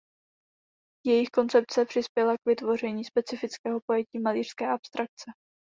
Jejich 1.05 1.29
koncepce 1.29 1.85
přispěla 1.85 2.35
k 2.37 2.45
vytvoření 2.47 3.03
specifického 3.05 3.79
pojetí 3.87 4.19
malířské 4.19 4.67
abstrakce. 4.69 5.31